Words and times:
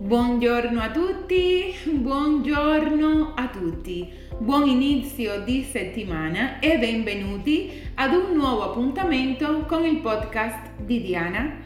Buongiorno 0.00 0.80
a 0.80 0.90
tutti, 0.90 1.74
buongiorno 1.84 3.34
a 3.34 3.48
tutti, 3.48 4.10
buon 4.38 4.66
inizio 4.66 5.42
di 5.44 5.62
settimana 5.62 6.58
e 6.58 6.78
benvenuti 6.78 7.70
ad 7.96 8.14
un 8.14 8.34
nuovo 8.34 8.62
appuntamento 8.62 9.66
con 9.66 9.84
il 9.84 9.98
podcast 9.98 10.70
di 10.78 11.02
Diana. 11.02 11.58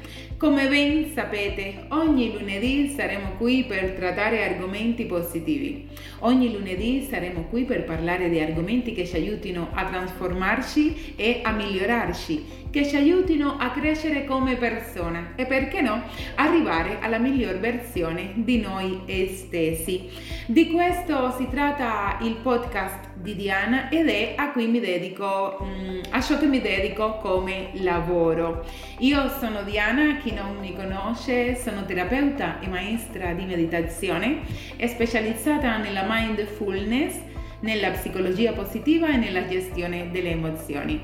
Come 0.45 0.69
ben 0.69 1.11
sapete, 1.15 1.87
ogni 1.89 2.31
lunedì 2.31 2.89
saremo 2.89 3.31
qui 3.39 3.65
per 3.65 3.93
trattare 3.93 4.45
argomenti 4.45 5.07
positivi. 5.07 5.89
Ogni 6.19 6.53
lunedì 6.53 7.01
saremo 7.09 7.45
qui 7.45 7.65
per 7.65 7.85
parlare 7.85 8.29
di 8.29 8.39
argomenti 8.39 8.93
che 8.93 9.07
ci 9.07 9.17
aiutino 9.17 9.71
a 9.73 9.87
trasformarci 9.87 11.15
e 11.17 11.41
a 11.43 11.51
migliorarci, 11.51 12.69
che 12.71 12.87
ci 12.87 12.95
aiutino 12.97 13.57
a 13.59 13.71
crescere 13.71 14.27
come 14.27 14.57
persona 14.57 15.33
e 15.35 15.47
perché 15.47 15.81
no, 15.81 16.03
arrivare 16.35 16.99
alla 17.01 17.19
miglior 17.19 17.59
versione 17.59 18.33
di 18.35 18.61
noi 18.61 19.01
stessi. 19.29 20.11
Di 20.45 20.71
questo 20.71 21.35
si 21.39 21.49
tratta 21.49 22.19
il 22.21 22.35
podcast 22.43 23.13
di 23.15 23.35
Diana 23.35 23.89
ed 23.89 24.09
è 24.09 24.35
a 24.37 24.51
cui 24.51 24.67
mi 24.67 24.81
dedico, 24.81 25.57
mm, 25.63 26.01
a 26.11 26.21
ciò 26.21 26.39
che 26.39 26.47
mi 26.47 26.61
dedico 26.61 27.17
come 27.23 27.71
lavoro. 27.75 28.67
Io 28.99 29.31
sono 29.39 29.63
Diana, 29.63 30.19
chi 30.19 30.34
non 30.35 30.59
mi 30.59 30.75
conosce, 30.75 31.55
sono 31.57 31.85
terapeuta 31.85 32.61
e 32.61 32.67
maestra 32.67 33.33
di 33.33 33.45
meditazione 33.45 34.41
specializzata 34.87 35.79
nella 35.79 36.05
mindfulness, 36.09 37.21
nella 37.61 37.91
psicologia 37.91 38.53
positiva 38.53 39.09
e 39.09 39.17
nella 39.17 39.47
gestione 39.47 40.11
delle 40.11 40.31
emozioni. 40.31 41.01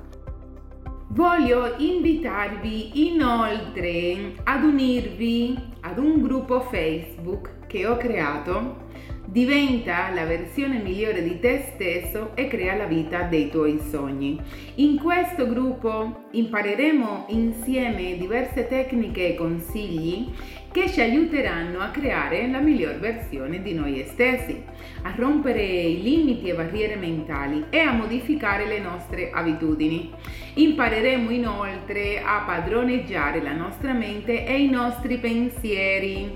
Voglio 1.08 1.74
invitarvi 1.78 3.06
inoltre 3.06 4.34
ad 4.44 4.62
unirvi 4.62 5.58
ad 5.80 5.98
un 5.98 6.22
gruppo 6.22 6.60
Facebook 6.60 7.66
che 7.66 7.84
ho 7.86 7.96
creato 7.96 8.86
Diventa 9.30 10.08
la 10.14 10.24
versione 10.24 10.78
migliore 10.78 11.22
di 11.22 11.38
te 11.38 11.72
stesso 11.74 12.30
e 12.34 12.48
crea 12.48 12.74
la 12.76 12.86
vita 12.86 13.24
dei 13.24 13.50
tuoi 13.50 13.78
sogni. 13.90 14.40
In 14.76 14.98
questo 14.98 15.46
gruppo 15.46 16.28
impareremo 16.30 17.26
insieme 17.28 18.16
diverse 18.16 18.66
tecniche 18.66 19.28
e 19.28 19.34
consigli 19.34 20.30
che 20.72 20.88
ci 20.88 21.02
aiuteranno 21.02 21.80
a 21.80 21.88
creare 21.88 22.48
la 22.48 22.60
miglior 22.60 23.00
versione 23.00 23.60
di 23.60 23.74
noi 23.74 24.02
stessi, 24.06 24.62
a 25.02 25.12
rompere 25.14 25.62
i 25.62 26.00
limiti 26.00 26.48
e 26.48 26.54
barriere 26.54 26.96
mentali 26.96 27.66
e 27.68 27.80
a 27.80 27.92
modificare 27.92 28.66
le 28.66 28.78
nostre 28.78 29.30
abitudini. 29.30 30.10
Impareremo 30.54 31.30
inoltre 31.30 32.22
a 32.22 32.44
padroneggiare 32.46 33.42
la 33.42 33.52
nostra 33.52 33.92
mente 33.92 34.46
e 34.46 34.58
i 34.58 34.70
nostri 34.70 35.18
pensieri 35.18 36.30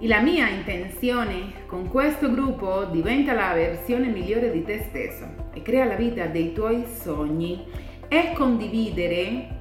la 0.00 0.20
mia 0.20 0.48
intenzione 0.48 1.66
con 1.66 1.88
questo 1.88 2.30
gruppo 2.30 2.84
diventa 2.86 3.32
la 3.32 3.54
versione 3.54 4.08
migliore 4.08 4.50
di 4.50 4.64
te 4.64 4.84
stesso 4.88 5.24
e 5.54 5.62
crea 5.62 5.84
la 5.84 5.94
vita 5.94 6.26
dei 6.26 6.52
tuoi 6.52 6.84
sogni. 6.84 7.64
È 8.08 8.32
condividere 8.34 9.60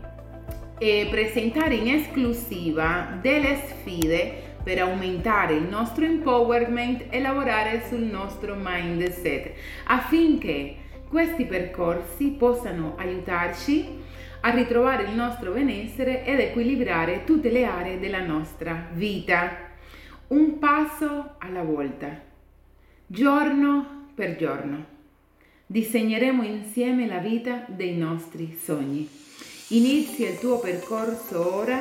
e 0.80 1.08
presentare 1.10 1.76
in 1.76 1.94
esclusiva 1.94 3.18
delle 3.22 3.62
sfide 3.68 4.52
per 4.64 4.80
aumentare 4.80 5.54
il 5.54 5.68
nostro 5.70 6.04
empowerment 6.04 7.06
e 7.10 7.22
lavorare 7.22 7.84
sul 7.88 8.02
nostro 8.02 8.56
mindset 8.58 9.52
affinché 9.86 10.76
questi 11.08 11.46
percorsi 11.46 12.30
possano 12.32 12.96
aiutarci 12.98 14.02
a 14.42 14.50
ritrovare 14.50 15.04
il 15.04 15.14
nostro 15.14 15.52
benessere 15.52 16.26
ed 16.26 16.40
equilibrare 16.40 17.24
tutte 17.24 17.50
le 17.50 17.66
aree 17.66 18.00
della 18.00 18.26
nostra 18.26 18.88
vita 18.94 19.72
un 20.34 20.58
passo 20.58 21.36
alla 21.38 21.62
volta, 21.62 22.20
giorno 23.06 24.08
per 24.16 24.36
giorno. 24.36 24.86
Disegneremo 25.68 26.42
insieme 26.42 27.06
la 27.06 27.20
vita 27.20 27.66
dei 27.68 27.96
nostri 27.96 28.58
sogni. 28.60 29.08
Inizia 29.70 30.30
il 30.30 30.40
tuo 30.40 30.58
percorso 30.58 31.56
ora, 31.56 31.80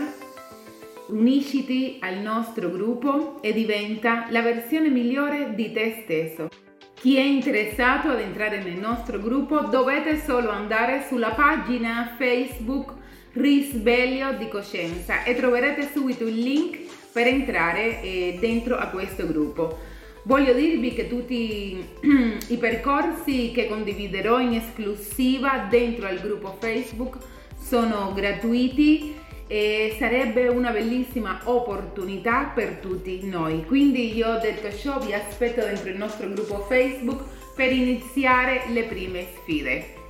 unisciti 1.09 1.97
al 2.01 2.19
nostro 2.19 2.71
gruppo 2.71 3.41
e 3.41 3.55
diventa 3.55 4.27
la 4.29 4.43
versione 4.43 4.91
migliore 4.91 5.55
di 5.55 5.73
te 5.73 6.03
stesso. 6.03 6.49
Chi 6.93 7.17
è 7.17 7.23
interessato 7.23 8.11
ad 8.11 8.21
entrare 8.21 8.63
nel 8.63 8.79
nostro 8.79 9.19
gruppo 9.19 9.61
dovete 9.61 10.21
solo 10.21 10.51
andare 10.51 11.07
sulla 11.09 11.31
pagina 11.31 12.15
Facebook 12.19 13.01
Risveglio 13.33 14.35
di 14.35 14.47
Coscienza 14.49 15.25
e 15.25 15.35
troverete 15.35 15.91
subito 15.91 16.27
il 16.27 16.39
link 16.39 16.82
per 17.13 17.27
entrare 17.27 18.01
eh, 18.03 18.37
dentro 18.41 18.77
a 18.77 18.87
questo 18.87 19.27
gruppo. 19.27 19.91
Voglio 20.25 20.53
dirvi 20.53 20.95
che 20.95 21.09
tutti 21.09 21.85
i 22.49 22.57
percorsi 22.57 23.51
che 23.53 23.67
condividerò 23.67 24.39
in 24.41 24.55
esclusiva 24.55 25.67
dentro 25.69 26.07
al 26.07 26.21
gruppo 26.21 26.57
Facebook 26.61 27.19
sono 27.61 28.13
gratuiti 28.15 29.15
e 29.49 29.97
sarebbe 29.99 30.49
una 30.49 30.71
bellissima 30.71 31.41
opportunità 31.45 32.53
per 32.55 32.77
tutti 32.77 33.27
noi. 33.27 33.65
Quindi 33.67 34.17
io 34.17 34.39
detto 34.41 34.75
ciò 34.75 34.99
vi 35.01 35.13
aspetto 35.13 35.61
dentro 35.61 35.91
il 35.91 35.97
nostro 35.97 36.29
gruppo 36.29 36.61
Facebook 36.61 37.23
per 37.55 37.73
iniziare 37.73 38.63
le 38.69 38.85
prime 38.85 39.27
sfide. 39.35 40.01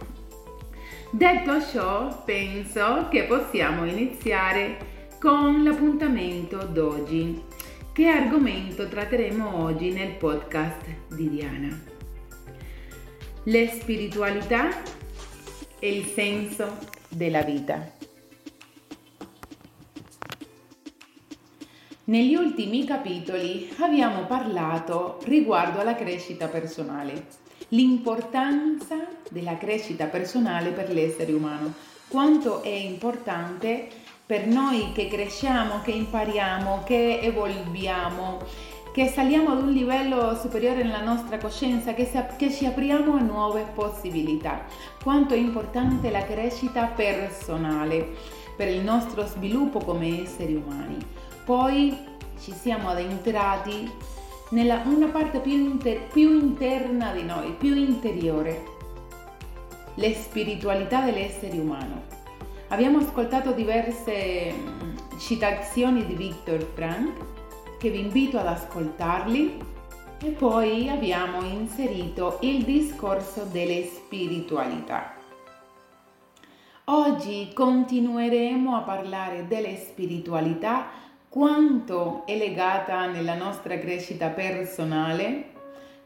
Detto 1.10 1.60
ciò, 1.60 2.22
penso 2.24 3.08
che 3.10 3.24
possiamo 3.24 3.84
iniziare 3.84 4.91
con 5.22 5.62
l'appuntamento 5.62 6.64
d'oggi. 6.64 7.44
Che 7.92 8.08
argomento 8.08 8.88
tratteremo 8.88 9.62
oggi 9.62 9.92
nel 9.92 10.16
podcast 10.16 10.84
di 11.14 11.30
Diana? 11.30 11.80
Le 13.44 13.68
spiritualità 13.68 14.82
e 15.78 15.96
il 15.96 16.06
senso 16.06 16.76
della 17.08 17.42
vita. 17.42 17.88
Negli 22.06 22.34
ultimi 22.34 22.84
capitoli 22.84 23.72
abbiamo 23.78 24.24
parlato 24.24 25.20
riguardo 25.22 25.78
alla 25.78 25.94
crescita 25.94 26.48
personale, 26.48 27.26
l'importanza 27.68 28.96
della 29.30 29.56
crescita 29.56 30.06
personale 30.06 30.70
per 30.70 30.90
l'essere 30.90 31.32
umano, 31.32 31.74
quanto 32.08 32.60
è 32.64 32.68
importante 32.68 34.10
per 34.32 34.46
noi 34.46 34.92
che 34.92 35.08
cresciamo, 35.08 35.82
che 35.82 35.90
impariamo, 35.90 36.84
che 36.86 37.20
evolviamo, 37.20 38.38
che 38.90 39.08
saliamo 39.08 39.50
ad 39.50 39.60
un 39.60 39.72
livello 39.72 40.34
superiore 40.36 40.82
nella 40.82 41.02
nostra 41.02 41.36
coscienza, 41.36 41.92
che, 41.92 42.08
ci 42.50 42.64
apriamo 42.64 43.14
a 43.14 43.20
nuove 43.20 43.66
possibilità. 43.74 44.64
Quanto 45.02 45.34
è 45.34 45.36
importante 45.36 46.10
la 46.10 46.24
crescita 46.24 46.86
personale 46.86 48.14
per 48.56 48.68
il 48.68 48.80
nostro 48.80 49.26
sviluppo 49.26 49.80
come 49.80 50.22
esseri 50.22 50.54
umani. 50.54 50.96
Poi 51.44 51.94
ci 52.40 52.54
siamo 52.54 52.88
addentrati 52.88 53.86
nella 54.52 54.80
una 54.86 55.08
parte 55.08 55.40
più, 55.40 55.52
inter, 55.52 56.06
più 56.06 56.40
interna 56.40 57.12
di 57.12 57.24
noi, 57.24 57.50
più 57.58 57.74
interiore, 57.74 58.64
le 59.96 60.14
spiritualità 60.14 61.04
dell'essere 61.04 61.58
umano 61.58 62.11
Abbiamo 62.72 63.00
ascoltato 63.00 63.52
diverse 63.52 64.50
mm, 64.50 65.18
citazioni 65.18 66.06
di 66.06 66.14
Viktor 66.14 66.62
Frank 66.72 67.76
che 67.78 67.90
vi 67.90 68.00
invito 68.00 68.38
ad 68.38 68.46
ascoltarli 68.46 69.58
e 70.24 70.30
poi 70.30 70.88
abbiamo 70.88 71.42
inserito 71.42 72.38
il 72.40 72.64
discorso 72.64 73.44
delle 73.44 73.84
spiritualità. 73.84 75.12
Oggi 76.84 77.50
continueremo 77.52 78.74
a 78.74 78.80
parlare 78.80 79.46
delle 79.46 79.76
spiritualità, 79.76 80.86
quanto 81.28 82.22
è 82.24 82.38
legata 82.38 83.04
nella 83.04 83.34
nostra 83.34 83.78
crescita 83.78 84.28
personale, 84.28 85.50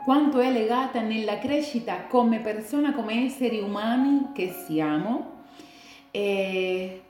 quanto 0.04 0.40
è 0.40 0.50
legata 0.50 1.00
nella 1.00 1.38
crescita 1.38 2.06
come 2.08 2.40
persona, 2.40 2.92
come 2.92 3.24
esseri 3.24 3.60
umani 3.60 4.30
che 4.34 4.52
siamo, 4.66 5.34
e 6.16 7.02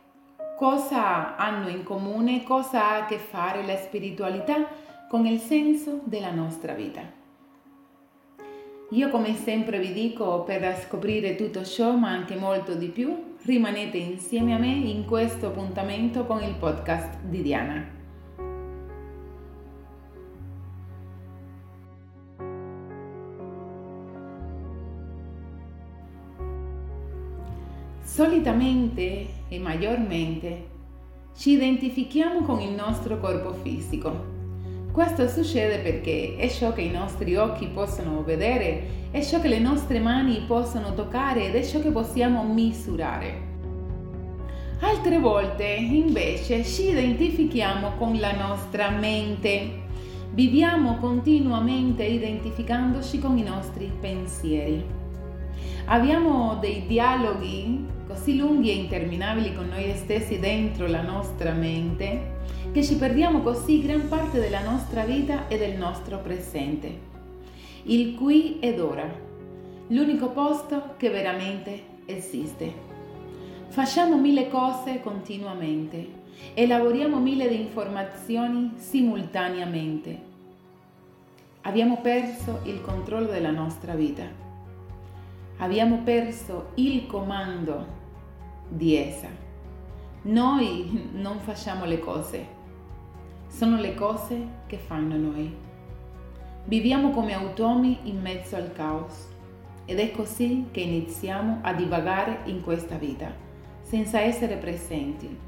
cosa 0.57 1.37
hanno 1.37 1.69
in 1.69 1.85
comune, 1.85 2.43
cosa 2.43 2.91
ha 2.91 2.97
a 2.97 3.05
che 3.05 3.19
fare 3.19 3.65
la 3.65 3.77
spiritualità 3.77 4.67
con 5.09 5.27
il 5.27 5.39
senso 5.39 6.01
della 6.03 6.33
nostra 6.33 6.73
vita. 6.73 7.03
Io 8.91 9.09
come 9.11 9.37
sempre 9.37 9.79
vi 9.79 9.93
dico 9.93 10.43
per 10.43 10.77
scoprire 10.85 11.37
tutto 11.37 11.65
ciò, 11.65 11.95
ma 11.95 12.11
anche 12.11 12.35
molto 12.35 12.75
di 12.75 12.89
più, 12.89 13.35
rimanete 13.43 13.97
insieme 13.97 14.55
a 14.55 14.59
me 14.59 14.73
in 14.73 15.05
questo 15.05 15.47
appuntamento 15.47 16.25
con 16.25 16.43
il 16.43 16.55
podcast 16.55 17.21
di 17.23 17.43
Diana. 17.43 17.96
Solitamente 28.17 29.27
e 29.47 29.59
maggiormente 29.59 30.69
ci 31.37 31.51
identifichiamo 31.51 32.41
con 32.47 32.61
il 32.61 32.71
nostro 32.71 33.21
corpo 33.21 33.53
fisico. 33.53 34.25
Questo 34.91 35.29
succede 35.29 35.81
perché 35.81 36.35
è 36.39 36.49
ciò 36.49 36.73
che 36.73 36.81
i 36.81 36.91
nostri 36.91 37.37
occhi 37.37 37.67
possono 37.67 38.23
vedere, 38.23 39.11
è 39.11 39.23
ciò 39.23 39.39
che 39.39 39.49
le 39.49 39.59
nostre 39.59 39.99
mani 39.99 40.43
possono 40.47 40.95
toccare 40.95 41.49
ed 41.49 41.57
è 41.57 41.63
ciò 41.63 41.79
che 41.81 41.91
possiamo 41.91 42.43
misurare. 42.43 43.39
Altre 44.81 45.19
volte 45.19 45.67
invece 45.67 46.65
ci 46.65 46.89
identifichiamo 46.89 47.97
con 47.99 48.19
la 48.19 48.35
nostra 48.35 48.89
mente. 48.89 49.83
Viviamo 50.31 50.97
continuamente 50.97 52.03
identificandoci 52.03 53.19
con 53.19 53.37
i 53.37 53.43
nostri 53.43 53.93
pensieri. 54.01 55.05
Abbiamo 55.89 56.57
dei 56.57 56.85
dialoghi 56.85 57.87
così 58.09 58.37
lunghi 58.37 58.71
e 58.71 58.75
interminabili 58.75 59.55
con 59.55 59.69
noi 59.69 59.95
stessi 59.95 60.41
dentro 60.41 60.89
la 60.89 61.03
nostra 61.03 61.53
mente 61.53 62.35
che 62.73 62.83
ci 62.83 62.97
perdiamo 62.97 63.41
così 63.41 63.83
gran 63.83 64.09
parte 64.09 64.41
della 64.41 64.63
nostra 64.63 65.05
vita 65.05 65.47
e 65.47 65.57
del 65.59 65.77
nostro 65.77 66.19
presente. 66.19 67.15
Il 67.85 68.17
qui 68.17 68.59
ed 68.59 68.81
ora, 68.81 69.09
l'unico 69.87 70.31
posto 70.31 70.95
che 70.97 71.09
veramente 71.09 71.83
esiste. 72.07 72.73
Facciamo 73.69 74.19
mille 74.19 74.49
cose 74.49 75.01
continuamente, 75.01 76.09
elaboriamo 76.55 77.21
mille 77.21 77.45
informazioni 77.45 78.73
simultaneamente. 78.77 80.19
Abbiamo 81.61 82.01
perso 82.01 82.59
il 82.65 82.81
controllo 82.81 83.31
della 83.31 83.53
nostra 83.53 83.95
vita 83.95 84.46
abbiamo 85.59 85.99
perso 86.03 86.71
il 86.75 87.07
comando 87.07 87.87
di 88.69 88.97
essa. 88.97 89.29
Noi 90.23 91.11
non 91.13 91.39
facciamo 91.41 91.85
le 91.85 91.99
cose, 91.99 92.47
sono 93.49 93.77
le 93.77 93.95
cose 93.95 94.49
che 94.67 94.77
fanno 94.77 95.17
noi. 95.17 95.55
Viviamo 96.65 97.11
come 97.11 97.33
automi 97.33 98.01
in 98.05 98.21
mezzo 98.21 98.57
al 98.57 98.73
caos 98.73 99.29
ed 99.85 100.01
è 100.01 100.11
così 100.11 100.67
che 100.73 100.81
iniziamo 100.81 101.61
a 101.63 101.73
divagare 101.73 102.41
in 102.47 102.61
questa 102.63 102.97
vita, 102.97 103.33
senza 103.83 104.21
essere 104.21 104.57
presenti, 104.57 105.39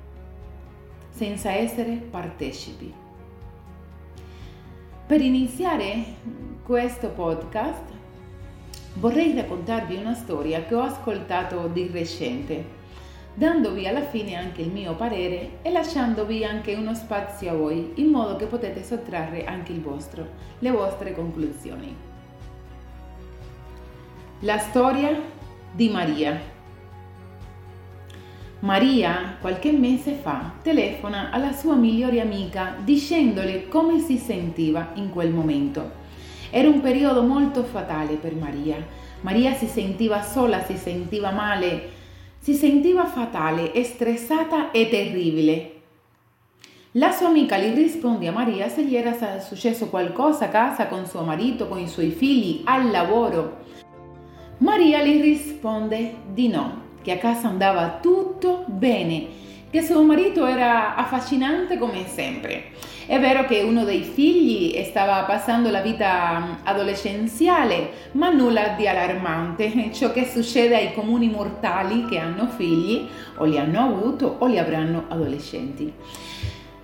senza 1.10 1.50
essere 1.50 1.94
partecipi. 1.94 2.94
Per 5.06 5.20
iniziare 5.20 6.05
questo 6.62 7.08
podcast 7.08 7.98
vorrei 8.99 9.33
raccontarvi 9.35 9.97
una 9.97 10.15
storia 10.15 10.65
che 10.65 10.75
ho 10.75 10.83
ascoltato 10.83 11.69
di 11.73 11.89
recente, 11.93 12.77
dandovi 13.35 13.87
alla 13.87 14.03
fine 14.03 14.35
anche 14.35 14.62
il 14.62 14.71
mio 14.71 14.95
parere 14.95 15.59
e 15.62 15.71
lasciandovi 15.71 16.45
anche 16.45 16.75
uno 16.75 16.95
spazio 16.95 17.50
a 17.50 17.55
voi, 17.55 17.93
in 17.97 18.09
modo 18.09 18.37
che 18.37 18.47
potete 18.47 18.83
sottrarre 18.83 19.45
anche 19.45 19.73
il 19.73 19.81
vostro, 19.81 20.27
le 20.59 20.71
vostre 20.71 21.15
conclusioni. 21.15 21.95
La 24.41 24.59
storia 24.59 25.21
di 25.73 25.89
Maria. 25.89 26.56
Maria, 28.61 29.37
qualche 29.41 29.71
mese 29.71 30.15
fa, 30.15 30.55
telefona 30.62 31.31
alla 31.31 31.53
sua 31.53 31.77
migliore 31.77 32.21
amica 32.21 32.75
dicendole 32.83 33.69
come 33.69 34.01
si 34.01 34.17
sentiva 34.17 34.91
in 34.94 35.11
quel 35.11 35.31
momento 35.31 36.06
era 36.50 36.69
un 36.69 36.81
periodo 36.81 37.23
molto 37.23 37.62
fatale 37.65 38.15
per 38.15 38.35
Maria. 38.35 38.77
Maria 39.21 39.55
si 39.55 39.67
sentiva 39.67 40.23
sola, 40.23 40.65
si 40.65 40.77
sentiva 40.77 41.31
male, 41.31 41.89
si 42.39 42.55
sentiva 42.55 43.06
fatale, 43.06 43.83
stressata 43.85 44.71
e 44.71 44.89
terribile. 44.89 45.73
La 46.93 47.11
sua 47.11 47.29
amica 47.29 47.59
gli 47.59 47.75
risponde 47.75 48.29
a 48.29 48.33
Maria 48.33 48.69
se 48.69 48.85
gli 48.85 48.97
era 48.97 49.41
successo 49.41 49.89
qualcosa 49.89 50.47
a 50.47 50.49
casa 50.49 50.87
con 50.87 51.06
suo 51.06 51.23
marito, 51.23 51.69
con 51.69 51.79
i 51.79 51.87
suoi 51.87 52.11
figli, 52.11 52.62
al 52.65 52.91
lavoro. 52.91 53.59
Maria 54.59 55.03
gli 55.03 55.21
risponde 55.21 56.15
di 56.33 56.49
no, 56.49 56.83
che 57.03 57.12
a 57.12 57.19
casa 57.19 57.49
andava 57.49 57.99
tutto 58.01 58.65
bene, 58.67 59.27
che 59.70 59.82
suo 59.82 60.03
marito 60.03 60.47
era 60.47 60.94
affascinante 60.94 61.79
come 61.79 62.06
sempre 62.06 62.73
è 63.09 63.19
vero 63.19 63.47
che 63.47 63.62
uno 63.62 63.85
dei 63.85 64.03
figli 64.03 64.85
stava 64.85 65.23
passando 65.23 65.70
la 65.70 65.81
vita 65.81 66.59
adolescenziale, 66.62 68.11
ma 68.12 68.29
nulla 68.29 68.75
di 68.76 68.87
allarmante. 68.87 69.88
Ciò 69.97 70.12
che 70.12 70.26
succede 70.26 70.76
ai 70.76 70.93
comuni 70.93 71.31
mortali 71.31 72.05
che 72.05 72.19
hanno 72.19 72.49
figli 72.49 73.09
o 73.38 73.47
li 73.47 73.56
hanno 73.56 73.81
avuto 73.81 74.37
o 74.41 74.44
li 74.44 74.59
avranno 74.59 75.06
adolescenti. 75.09 75.91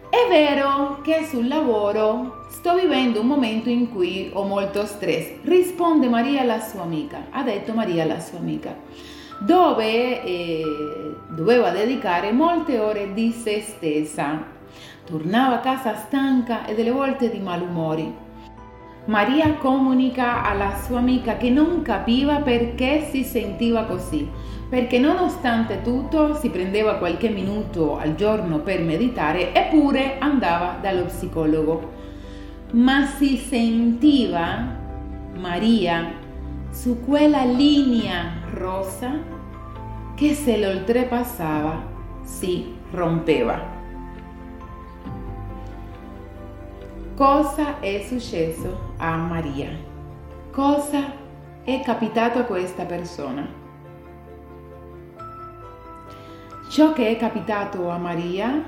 È 0.09 0.27
vero 0.31 1.03
che 1.03 1.27
sul 1.29 1.47
lavoro 1.47 2.47
sto 2.49 2.75
vivendo 2.75 3.21
un 3.21 3.27
momento 3.27 3.69
in 3.69 3.91
cui 3.91 4.31
ho 4.33 4.45
molto 4.45 4.87
stress, 4.87 5.43
risponde 5.43 6.09
Maria 6.09 6.41
alla 6.41 6.61
sua 6.61 6.85
amica, 6.85 7.27
ha 7.33 7.43
detto 7.43 7.75
Maria 7.75 8.05
alla 8.05 8.21
sua 8.21 8.39
amica, 8.39 8.75
dove 9.39 10.23
eh, 10.23 11.17
doveva 11.29 11.71
dedicare 11.71 12.33
molte 12.33 12.79
ore 12.79 13.13
di 13.13 13.31
se 13.31 13.61
stessa 13.61 14.53
Tornava 15.05 15.57
a 15.57 15.61
casa 15.61 15.97
stanca 15.97 16.65
e 16.65 16.75
delle 16.75 16.91
volte 16.91 17.31
di 17.31 17.39
malumori. 17.39 18.23
Maria 19.05 19.53
comunica 19.57 20.43
alla 20.43 20.77
sua 20.83 20.99
amica 20.99 21.37
che 21.37 21.51
non 21.51 21.83
capiva 21.83 22.37
perché 22.37 23.07
si 23.11 23.23
sentiva 23.23 23.85
così, 23.85 24.27
perché 24.67 24.99
nonostante 24.99 25.83
tutto 25.83 26.35
si 26.37 26.49
prendeva 26.49 26.95
qualche 26.95 27.29
minuto 27.29 27.99
al 27.99 28.15
giorno 28.15 28.61
per 28.61 28.81
meditare 28.81 29.53
eppure 29.53 30.17
andava 30.19 30.79
dallo 30.81 31.05
psicologo. 31.05 31.93
Ma 32.73 33.05
si 33.05 33.37
sentiva 33.37 34.67
Maria 35.35 36.13
su 36.71 37.05
quella 37.05 37.45
linea 37.45 38.44
rossa 38.55 39.13
che 40.15 40.35
se 40.35 40.57
l'oltrepassava 40.59 41.83
si 42.23 42.75
rompeva. 42.91 43.75
cosa 47.15 47.79
è 47.79 48.05
successo 48.09 48.95
a 48.97 49.17
Maria, 49.17 49.71
cosa 50.51 51.15
è 51.63 51.81
capitato 51.81 52.41
a 52.41 52.43
questa 52.43 52.85
persona. 52.85 53.63
Ciò 56.69 56.93
che 56.93 57.11
è 57.11 57.17
capitato 57.17 57.89
a 57.89 57.99
Maria 57.99 58.65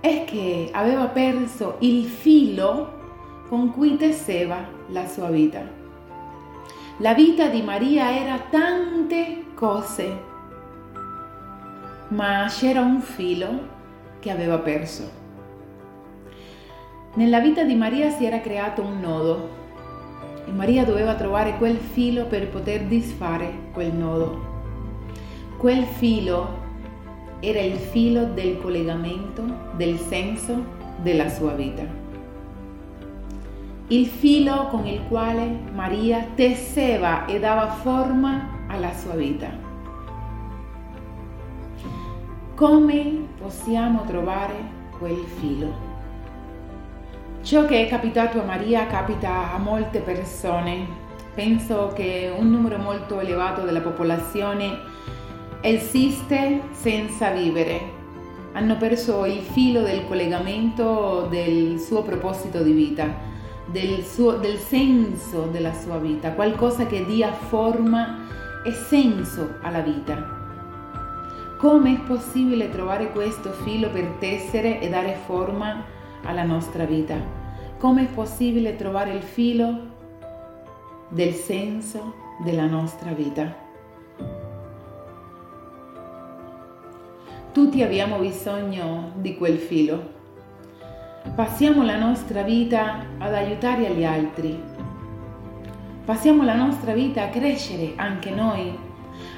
è 0.00 0.24
che 0.24 0.70
aveva 0.72 1.06
perso 1.06 1.76
il 1.80 2.04
filo 2.06 3.44
con 3.48 3.72
cui 3.72 3.96
tesseva 3.96 4.56
la 4.88 5.06
sua 5.06 5.28
vita. 5.28 5.85
La 7.00 7.12
vita 7.12 7.48
di 7.48 7.60
Maria 7.60 8.10
era 8.18 8.38
tante 8.38 9.48
cose, 9.52 10.18
ma 12.08 12.46
c'era 12.48 12.80
un 12.80 13.02
filo 13.02 13.48
che 14.18 14.30
aveva 14.30 14.56
perso. 14.56 15.02
Nella 17.16 17.40
vita 17.40 17.64
di 17.64 17.74
Maria 17.74 18.08
si 18.08 18.24
era 18.24 18.40
creato 18.40 18.80
un 18.80 18.98
nodo 18.98 19.48
e 20.46 20.50
Maria 20.52 20.86
doveva 20.86 21.14
trovare 21.16 21.58
quel 21.58 21.76
filo 21.76 22.24
per 22.24 22.48
poter 22.48 22.84
disfare 22.84 23.52
quel 23.74 23.92
nodo. 23.92 24.54
Quel 25.58 25.84
filo 25.84 26.64
era 27.40 27.60
il 27.60 27.76
filo 27.76 28.24
del 28.24 28.58
collegamento, 28.58 29.44
del 29.76 29.98
senso 29.98 30.64
della 31.02 31.28
sua 31.28 31.52
vita. 31.52 32.05
Il 33.88 34.06
filo 34.06 34.66
con 34.66 34.84
il 34.84 35.00
quale 35.06 35.46
Maria 35.72 36.26
tesseva 36.34 37.24
e 37.26 37.38
dava 37.38 37.68
forma 37.68 38.64
alla 38.66 38.92
sua 38.92 39.14
vita. 39.14 39.46
Come 42.56 43.26
possiamo 43.38 44.02
trovare 44.04 44.54
quel 44.98 45.24
filo? 45.38 45.72
Ciò 47.42 47.64
che 47.66 47.86
è 47.86 47.88
capitato 47.88 48.40
a 48.40 48.44
Maria 48.44 48.88
capita 48.88 49.52
a 49.52 49.58
molte 49.58 50.00
persone. 50.00 51.04
Penso 51.32 51.92
che 51.94 52.34
un 52.36 52.50
numero 52.50 52.78
molto 52.78 53.20
elevato 53.20 53.60
della 53.60 53.82
popolazione 53.82 54.78
esiste 55.60 56.62
senza 56.72 57.30
vivere. 57.30 57.80
Hanno 58.54 58.76
perso 58.78 59.24
il 59.26 59.42
filo 59.42 59.82
del 59.82 60.08
collegamento 60.08 61.28
del 61.30 61.78
suo 61.78 62.02
proposito 62.02 62.64
di 62.64 62.72
vita, 62.72 63.34
del, 63.66 64.04
suo, 64.04 64.32
del 64.38 64.58
senso 64.58 65.42
della 65.46 65.72
sua 65.72 65.98
vita, 65.98 66.32
qualcosa 66.32 66.86
che 66.86 67.04
dia 67.04 67.32
forma 67.32 68.24
e 68.64 68.72
senso 68.72 69.56
alla 69.62 69.80
vita. 69.80 70.34
Come 71.58 71.94
è 71.94 72.00
possibile 72.00 72.70
trovare 72.70 73.10
questo 73.12 73.50
filo 73.50 73.88
per 73.90 74.06
tessere 74.18 74.80
e 74.80 74.88
dare 74.88 75.14
forma 75.24 75.84
alla 76.22 76.44
nostra 76.44 76.84
vita? 76.84 77.16
Come 77.78 78.02
è 78.02 78.06
possibile 78.12 78.76
trovare 78.76 79.12
il 79.12 79.22
filo 79.22 79.94
del 81.08 81.32
senso 81.32 82.14
della 82.44 82.66
nostra 82.66 83.12
vita? 83.12 83.64
Tutti 87.52 87.82
abbiamo 87.82 88.18
bisogno 88.18 89.12
di 89.14 89.34
quel 89.34 89.56
filo. 89.56 90.15
Passiamo 91.34 91.82
la 91.82 91.98
nostra 91.98 92.42
vita 92.42 93.04
ad 93.18 93.34
aiutare 93.34 93.90
gli 93.90 94.04
altri. 94.04 94.58
Passiamo 96.04 96.44
la 96.44 96.54
nostra 96.54 96.94
vita 96.94 97.24
a 97.24 97.28
crescere 97.28 97.92
anche 97.96 98.30
noi, 98.30 98.74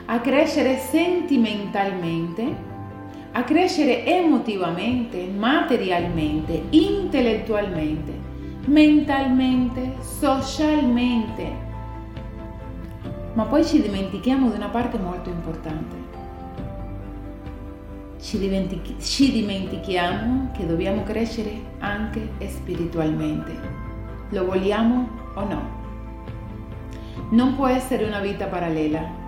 a 0.06 0.20
crescere 0.20 0.76
sentimentalmente, 0.76 2.54
a 3.32 3.42
crescere 3.42 4.04
emotivamente, 4.04 5.26
materialmente, 5.26 6.62
intellettualmente, 6.70 8.12
mentalmente, 8.66 9.96
socialmente. 10.00 11.66
Ma 13.32 13.44
poi 13.44 13.64
ci 13.64 13.82
dimentichiamo 13.82 14.50
di 14.50 14.56
una 14.56 14.68
parte 14.68 14.98
molto 14.98 15.30
importante 15.30 16.07
ci, 18.20 18.38
dimentichi- 18.38 18.96
ci 19.00 19.32
dimentichiamo 19.32 20.50
che 20.56 20.66
dobbiamo 20.66 21.02
crescere 21.02 21.52
anche 21.78 22.28
spiritualmente. 22.46 23.86
Lo 24.30 24.44
vogliamo 24.44 25.08
o 25.34 25.44
no? 25.44 25.76
Non 27.30 27.54
può 27.56 27.66
essere 27.66 28.04
una 28.04 28.20
vita 28.20 28.46
parallela 28.46 29.26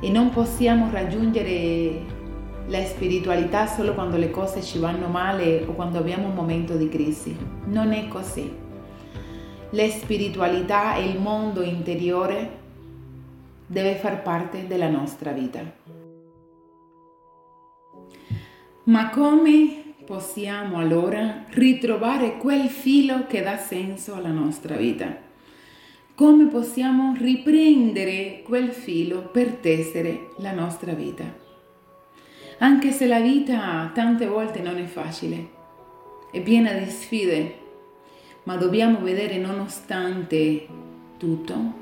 e 0.00 0.10
non 0.10 0.30
possiamo 0.30 0.90
raggiungere 0.90 2.20
la 2.66 2.84
spiritualità 2.84 3.66
solo 3.66 3.94
quando 3.94 4.16
le 4.16 4.30
cose 4.30 4.62
ci 4.62 4.78
vanno 4.78 5.08
male 5.08 5.64
o 5.66 5.72
quando 5.72 5.98
abbiamo 5.98 6.28
un 6.28 6.34
momento 6.34 6.76
di 6.76 6.88
crisi. 6.88 7.36
Non 7.64 7.92
è 7.92 8.08
così. 8.08 8.60
La 9.70 9.88
spiritualità 9.88 10.96
e 10.96 11.06
il 11.06 11.18
mondo 11.18 11.62
interiore 11.62 12.60
deve 13.66 13.94
far 13.94 14.22
parte 14.22 14.66
della 14.66 14.88
nostra 14.88 15.32
vita. 15.32 15.60
Ma 18.84 19.10
come 19.10 19.94
possiamo 20.04 20.78
allora 20.78 21.44
ritrovare 21.50 22.36
quel 22.36 22.68
filo 22.68 23.28
che 23.28 23.40
dà 23.40 23.56
senso 23.56 24.14
alla 24.14 24.30
nostra 24.30 24.74
vita? 24.74 25.16
Come 26.16 26.46
possiamo 26.46 27.14
riprendere 27.16 28.42
quel 28.42 28.72
filo 28.72 29.20
per 29.20 29.52
tessere 29.52 30.30
la 30.38 30.50
nostra 30.50 30.94
vita? 30.94 31.22
Anche 32.58 32.90
se 32.90 33.06
la 33.06 33.20
vita 33.20 33.88
tante 33.94 34.26
volte 34.26 34.60
non 34.60 34.76
è 34.78 34.84
facile, 34.84 35.48
è 36.32 36.40
piena 36.40 36.72
di 36.72 36.90
sfide, 36.90 37.58
ma 38.42 38.56
dobbiamo 38.56 38.98
vedere 38.98 39.38
nonostante 39.38 40.66
tutto 41.18 41.80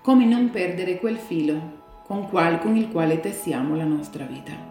come 0.00 0.24
non 0.24 0.48
perdere 0.48 0.98
quel 0.98 1.16
filo 1.16 2.02
con, 2.06 2.30
qual, 2.30 2.60
con 2.60 2.76
il 2.76 2.88
quale 2.88 3.20
tessiamo 3.20 3.76
la 3.76 3.84
nostra 3.84 4.24
vita. 4.24 4.69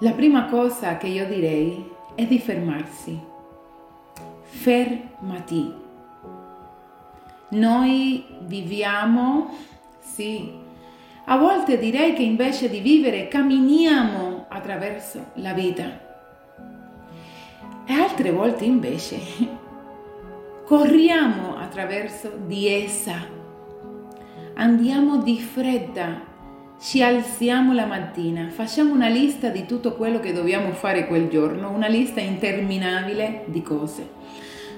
La 0.00 0.12
prima 0.12 0.44
cosa 0.44 0.96
che 0.96 1.08
io 1.08 1.26
direi 1.26 1.84
è 2.14 2.24
di 2.24 2.38
fermarsi. 2.38 3.20
Fermati. 4.42 5.74
Noi 7.48 8.24
viviamo, 8.42 9.56
sì, 9.98 10.52
a 11.24 11.36
volte 11.36 11.78
direi 11.78 12.14
che 12.14 12.22
invece 12.22 12.70
di 12.70 12.78
vivere 12.78 13.26
camminiamo 13.26 14.46
attraverso 14.48 15.30
la 15.34 15.52
vita. 15.52 16.06
E 17.84 17.92
altre 17.92 18.30
volte 18.30 18.64
invece 18.64 19.18
corriamo 20.64 21.56
attraverso 21.56 22.38
di 22.46 22.68
essa. 22.68 23.16
Andiamo 24.54 25.22
di 25.22 25.40
fretta 25.40 26.27
ci 26.80 27.02
alziamo 27.02 27.72
la 27.72 27.86
mattina, 27.86 28.50
facciamo 28.50 28.92
una 28.92 29.08
lista 29.08 29.48
di 29.48 29.66
tutto 29.66 29.94
quello 29.94 30.20
che 30.20 30.32
dobbiamo 30.32 30.70
fare 30.70 31.08
quel 31.08 31.28
giorno, 31.28 31.70
una 31.70 31.88
lista 31.88 32.20
interminabile 32.20 33.42
di 33.46 33.62
cose. 33.62 34.08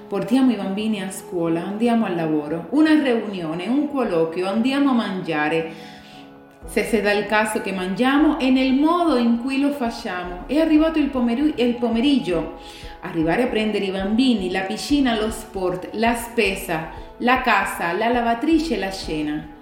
Portiamo 0.09 0.51
i 0.51 0.57
bambini 0.57 1.03
a 1.03 1.11
scuola, 1.11 1.63
andiamo 1.63 2.07
al 2.07 2.17
lavoro, 2.17 2.69
una 2.71 2.95
riunione, 2.95 3.69
un 3.69 3.91
colloquio, 3.91 4.49
andiamo 4.49 4.91
a 4.91 4.95
mangiare. 4.95 5.99
Se 6.65 6.85
si 6.85 7.03
dà 7.03 7.13
il 7.13 7.27
caso 7.27 7.61
che 7.61 7.73
mangiamo 7.73 8.39
e 8.39 8.49
nel 8.49 8.73
modo 8.73 9.19
in 9.19 9.39
cui 9.39 9.61
lo 9.61 9.71
facciamo. 9.71 10.45
È 10.47 10.59
arrivato 10.59 10.99
il, 10.99 11.11
pomer- 11.11 11.53
il 11.55 11.75
pomeriggio, 11.75 12.59
arrivare 13.01 13.43
a 13.43 13.49
prendere 13.49 13.85
i 13.85 13.91
bambini, 13.91 14.51
la 14.51 14.63
piscina, 14.63 15.21
lo 15.21 15.31
sport, 15.31 15.91
la 15.93 16.15
spesa, 16.15 16.89
la 17.19 17.43
casa, 17.43 17.93
la 17.93 18.09
lavatrice 18.09 18.79
la 18.79 18.91
cena 18.91 19.59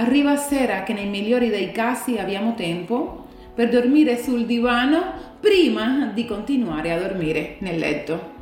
Arriva 0.00 0.34
sera 0.36 0.82
che 0.82 0.94
nei 0.94 1.06
migliori 1.06 1.50
dei 1.50 1.72
casi 1.72 2.16
abbiamo 2.16 2.54
tempo 2.54 3.26
per 3.52 3.68
dormire 3.68 4.16
sul 4.16 4.46
divano 4.46 5.12
prima 5.38 6.06
di 6.06 6.24
continuare 6.24 6.90
a 6.90 6.98
dormire 6.98 7.56
nel 7.58 7.78
letto. 7.78 8.38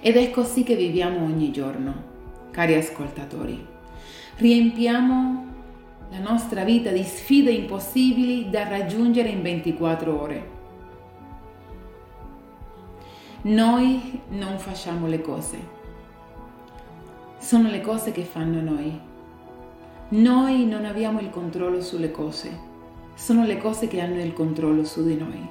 Ed 0.00 0.14
è 0.14 0.30
così 0.30 0.62
che 0.62 0.76
viviamo 0.76 1.24
ogni 1.24 1.50
giorno, 1.52 1.94
cari 2.50 2.74
ascoltatori. 2.74 3.66
Riempiamo 4.36 5.46
la 6.10 6.18
nostra 6.18 6.64
vita 6.64 6.90
di 6.90 7.02
sfide 7.02 7.50
impossibili 7.50 8.50
da 8.50 8.68
raggiungere 8.68 9.30
in 9.30 9.40
24 9.40 10.20
ore. 10.20 10.50
Noi 13.44 14.20
non 14.28 14.58
facciamo 14.58 15.06
le 15.06 15.22
cose, 15.22 15.58
sono 17.38 17.70
le 17.70 17.80
cose 17.80 18.12
che 18.12 18.22
fanno 18.22 18.60
noi. 18.60 19.10
Noi 20.12 20.66
non 20.66 20.84
abbiamo 20.84 21.20
il 21.20 21.30
controllo 21.30 21.80
sulle 21.80 22.10
cose, 22.10 22.50
sono 23.14 23.46
le 23.46 23.56
cose 23.56 23.88
che 23.88 23.98
hanno 23.98 24.20
il 24.20 24.34
controllo 24.34 24.84
su 24.84 25.02
di 25.02 25.16
noi. 25.16 25.48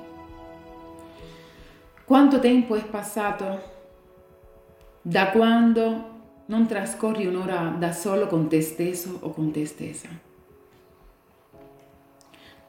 Quanto 2.05 2.39
tempo 2.39 2.75
è 2.75 2.85
passato 2.85 3.59
da 5.01 5.31
quando 5.31 6.09
non 6.45 6.67
trascorri 6.67 7.25
un'ora 7.25 7.75
da 7.75 7.91
solo 7.91 8.27
con 8.27 8.47
te 8.47 8.61
stesso 8.61 9.17
o 9.21 9.31
con 9.31 9.51
te 9.51 9.65
stessa? 9.65 10.09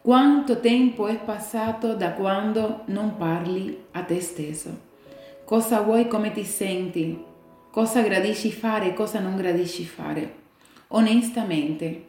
Quanto 0.01 0.61
tempo 0.61 1.09
è 1.09 1.19
passato 1.19 1.95
da 1.95 2.13
quando 2.13 2.85
non 2.87 3.19
parli 3.19 3.85
a 3.91 4.03
te 4.03 4.19
stesso? 4.23 4.71
Cosa 5.45 5.83
vuoi, 5.83 6.09
come 6.09 6.33
ti 6.33 6.45
senti? 6.45 7.23
Cosa 7.71 8.01
gradisci 8.01 8.51
fare, 8.51 8.95
cosa 8.95 9.21
non 9.21 9.37
gradisci 9.37 9.85
fare? 9.85 10.41
Onestamente. 10.93 12.09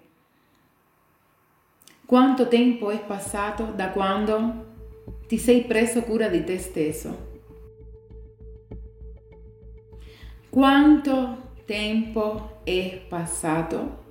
Quanto 2.05 2.47
tempo 2.47 2.89
è 2.89 3.03
passato 3.03 3.71
da 3.75 3.89
quando 3.89 4.71
ti 5.27 5.37
sei 5.37 5.63
preso 5.63 6.01
cura 6.03 6.27
di 6.27 6.43
te 6.43 6.57
stesso? 6.57 7.31
Quanto 10.49 11.51
tempo 11.65 12.59
è 12.63 13.01
passato 13.07 14.01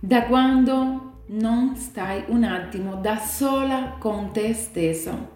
da 0.00 0.24
quando 0.26 1.22
non 1.28 1.74
stai 1.76 2.24
un 2.28 2.44
attimo 2.44 2.96
da 2.96 3.16
sola 3.16 3.96
con 3.98 4.32
te 4.32 4.52
stesso? 4.52 5.34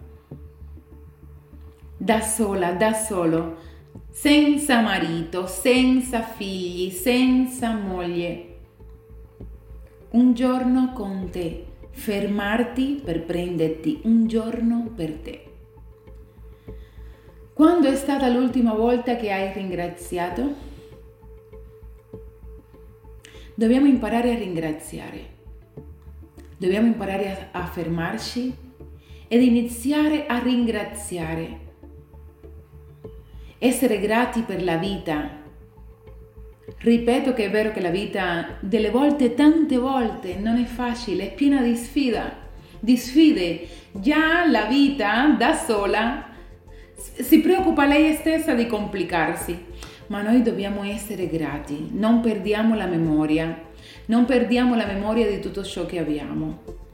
Da 1.97 2.21
sola, 2.21 2.73
da 2.73 2.93
solo 2.93 3.70
senza 4.11 4.81
marito, 4.81 5.47
senza 5.47 6.23
figli, 6.23 6.91
senza 6.91 7.73
moglie. 7.73 8.47
Un 10.11 10.35
giorno 10.35 10.93
con 10.93 11.29
te, 11.31 11.65
fermarti 11.91 13.01
per 13.05 13.25
prenderti 13.25 14.01
un 14.05 14.27
giorno 14.27 14.91
per 14.95 15.13
te. 15.13 15.45
Quando 17.55 17.89
è 17.89 17.95
stata 17.95 18.29
l'ultima 18.29 18.75
volta 18.75 19.17
che 19.17 19.31
hai 19.31 19.53
ringraziato? 19.53 20.69
Dobbiamo 23.55 23.87
imparare 23.87 24.35
a 24.35 24.39
ringraziare. 24.39 25.39
Dobbiamo 26.57 26.87
imparare 26.87 27.49
a, 27.53 27.67
fermarci 27.67 28.55
ed 29.29 29.43
iniziare 29.43 30.27
a 30.27 30.39
ringraziare 30.39 31.69
essere 33.63 34.01
grati 34.01 34.41
per 34.41 34.63
la 34.65 34.77
vita. 34.77 35.39
Ripeto 36.79 37.35
che 37.35 37.45
è 37.45 37.51
vero 37.51 37.73
che 37.73 37.83
la 37.83 37.91
vita 37.91 38.57
delle 38.61 38.89
volte, 38.89 39.35
tante 39.35 39.77
volte, 39.77 40.37
non 40.37 40.57
è 40.57 40.65
facile, 40.65 41.25
è 41.25 41.35
piena 41.35 41.61
di 41.61 41.77
sfida, 41.77 42.35
di 42.79 42.97
sfide. 42.97 43.69
Già 43.93 44.49
la 44.49 44.65
vita 44.65 45.35
da 45.39 45.53
sola 45.53 46.27
si 46.95 47.41
preoccupa 47.41 47.85
lei 47.85 48.15
stessa 48.15 48.55
di 48.55 48.67
complicarsi, 48.67 49.67
ma 50.07 50.23
noi 50.23 50.41
dobbiamo 50.41 50.83
essere 50.83 51.29
grati, 51.29 51.91
non 51.93 52.21
perdiamo 52.21 52.75
la 52.75 52.87
memoria, 52.87 53.69
non 54.07 54.25
perdiamo 54.25 54.75
la 54.75 54.87
memoria 54.87 55.29
di 55.29 55.39
tutto 55.39 55.63
ciò 55.63 55.85
che 55.85 55.99
abbiamo. 55.99 56.89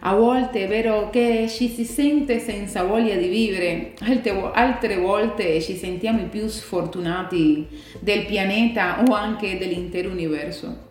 A 0.00 0.14
volte 0.14 0.64
è 0.64 0.68
vero 0.68 1.10
che 1.10 1.46
ci 1.48 1.68
si 1.68 1.84
sente 1.84 2.38
senza 2.38 2.84
voglia 2.84 3.16
di 3.16 3.26
vivere, 3.26 3.94
altre 4.52 4.96
volte 4.96 5.60
ci 5.60 5.76
sentiamo 5.76 6.20
i 6.20 6.28
più 6.28 6.46
sfortunati 6.46 7.66
del 7.98 8.24
pianeta 8.24 9.02
o 9.02 9.12
anche 9.12 9.58
dell'intero 9.58 10.10
universo. 10.10 10.86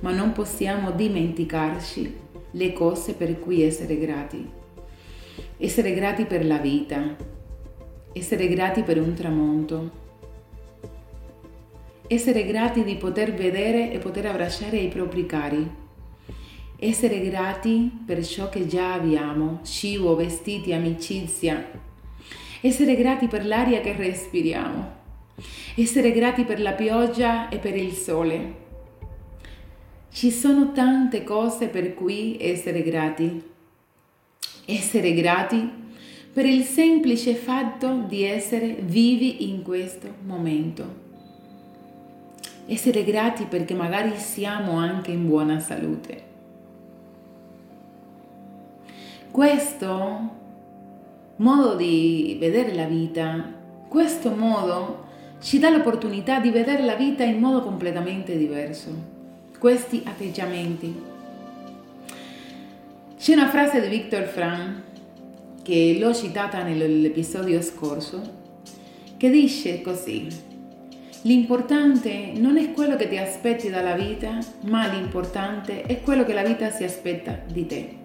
Ma 0.00 0.12
non 0.12 0.32
possiamo 0.32 0.92
dimenticarci 0.92 2.16
le 2.52 2.72
cose 2.72 3.12
per 3.12 3.38
cui 3.38 3.62
essere 3.62 3.98
grati. 3.98 4.50
Essere 5.58 5.92
grati 5.92 6.24
per 6.24 6.46
la 6.46 6.56
vita, 6.56 7.14
essere 8.14 8.48
grati 8.48 8.82
per 8.82 8.98
un 8.98 9.12
tramonto, 9.12 9.90
essere 12.06 12.46
grati 12.46 12.82
di 12.82 12.96
poter 12.96 13.34
vedere 13.34 13.92
e 13.92 13.98
poter 13.98 14.26
abbracciare 14.26 14.78
i 14.78 14.88
propri 14.88 15.26
cari 15.26 15.80
essere 16.82 17.20
grati 17.20 17.92
per 18.04 18.26
ciò 18.26 18.48
che 18.48 18.66
già 18.66 18.94
abbiamo, 18.94 19.60
cibo, 19.62 20.16
vestiti, 20.16 20.72
amicizia, 20.72 21.64
essere 22.60 22.96
grati 22.96 23.28
per 23.28 23.46
l'aria 23.46 23.80
che 23.80 23.92
respiriamo, 23.92 24.90
essere 25.76 26.10
grati 26.10 26.42
per 26.42 26.60
la 26.60 26.72
pioggia 26.72 27.48
e 27.50 27.58
per 27.58 27.76
il 27.76 27.92
sole. 27.92 28.60
Ci 30.10 30.32
sono 30.32 30.72
tante 30.72 31.22
cose 31.22 31.68
per 31.68 31.94
cui 31.94 32.36
essere 32.40 32.82
grati. 32.82 33.50
Essere 34.66 35.14
grati 35.14 35.70
per 36.32 36.46
il 36.46 36.64
semplice 36.64 37.34
fatto 37.34 38.04
di 38.08 38.24
essere 38.24 38.76
vivi 38.80 39.48
in 39.48 39.62
questo 39.62 40.08
momento. 40.24 41.00
Essere 42.66 43.04
grati 43.04 43.44
perché 43.44 43.72
magari 43.72 44.16
siamo 44.16 44.72
anche 44.78 45.12
in 45.12 45.26
buona 45.28 45.60
salute 45.60 46.30
questo 49.32 50.30
modo 51.36 51.74
di 51.74 52.36
vedere 52.38 52.74
la 52.74 52.84
vita, 52.84 53.50
questo 53.88 54.30
modo 54.30 55.06
ci 55.40 55.58
dà 55.58 55.70
l'opportunità 55.70 56.38
di 56.38 56.50
vedere 56.50 56.84
la 56.84 56.96
vita 56.96 57.24
in 57.24 57.40
modo 57.40 57.62
completamente 57.62 58.36
diverso. 58.36 58.90
Questi 59.58 60.02
atteggiamenti. 60.04 61.02
C'è 63.18 63.32
una 63.32 63.48
frase 63.48 63.80
di 63.80 63.88
Viktor 63.88 64.24
Frank 64.24 64.80
che 65.62 65.96
l'ho 65.98 66.12
citata 66.12 66.62
nell'episodio 66.62 67.62
scorso 67.62 68.20
che 69.16 69.30
dice 69.30 69.80
così. 69.80 70.28
L'importante 71.22 72.32
non 72.34 72.58
è 72.58 72.72
quello 72.72 72.96
che 72.96 73.08
ti 73.08 73.16
aspetti 73.16 73.70
dalla 73.70 73.94
vita, 73.94 74.36
ma 74.64 74.88
l'importante 74.88 75.82
è 75.82 76.02
quello 76.02 76.24
che 76.24 76.34
la 76.34 76.42
vita 76.42 76.68
si 76.70 76.84
aspetta 76.84 77.38
di 77.46 77.66
te. 77.66 78.01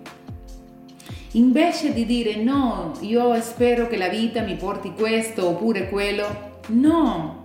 Invece 1.34 1.94
di 1.94 2.06
dire 2.06 2.38
no, 2.38 2.94
io 3.02 3.40
spero 3.42 3.88
che 3.88 3.98
la 3.98 4.08
vita 4.08 4.42
mi 4.42 4.56
porti 4.56 4.94
questo 4.94 5.50
oppure 5.50 5.90
quello, 5.90 6.60
no. 6.68 7.44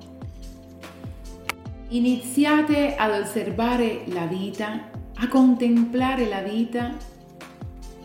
Iniziate 1.89 2.95
ad 2.95 3.21
osservare 3.21 4.03
la 4.07 4.27
vita, 4.27 4.89
a 5.17 5.29
contemplare 5.29 6.27
la 6.29 6.41
vita 6.41 6.97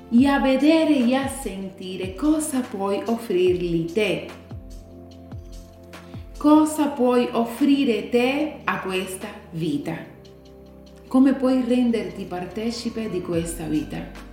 e 0.10 0.25
a 0.25 0.39
vedere 0.39 0.97
e 0.97 1.15
a 1.15 1.28
sentire 1.28 2.15
cosa 2.15 2.60
puoi 2.62 3.01
offrirgli 3.06 3.91
te. 3.91 4.28
Cosa 6.38 6.88
puoi 6.88 7.30
offrire 7.32 8.10
te 8.10 8.58
a 8.63 8.80
questa 8.80 9.28
vita? 9.51 9.95
Come 11.08 11.34
puoi 11.34 11.63
renderti 11.65 12.25
partecipe 12.25 13.10
di 13.10 13.21
questa 13.21 13.65
vita? 13.65 14.26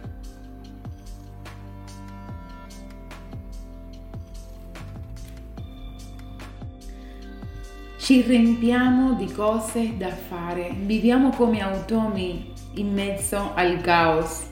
Ci 8.05 8.21
riempiamo 8.21 9.15
di 9.15 9.33
cose 9.33 9.97
da 9.97 10.11
fare, 10.11 10.75
viviamo 10.79 11.31
come 11.31 11.63
automi 11.63 12.53
in 12.75 12.93
mezzo 12.93 13.53
al 13.55 13.81
caos. 13.81 14.43